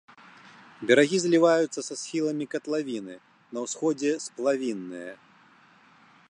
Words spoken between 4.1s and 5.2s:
сплавінныя.